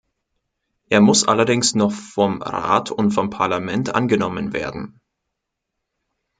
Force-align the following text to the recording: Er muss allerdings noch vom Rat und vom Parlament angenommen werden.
Er 0.89 0.99
muss 0.99 1.27
allerdings 1.27 1.75
noch 1.75 1.91
vom 1.91 2.41
Rat 2.41 2.89
und 2.89 3.11
vom 3.11 3.29
Parlament 3.29 3.93
angenommen 3.93 4.51
werden. 4.51 4.99